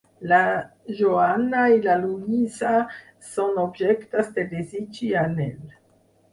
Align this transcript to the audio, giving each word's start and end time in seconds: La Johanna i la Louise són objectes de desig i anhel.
La 0.29 0.37
Johanna 0.99 1.65
i 1.73 1.77
la 1.83 1.99
Louise 2.07 2.73
són 3.35 3.63
objectes 3.67 4.35
de 4.41 4.49
desig 4.57 5.01
i 5.13 5.15
anhel. 5.29 5.65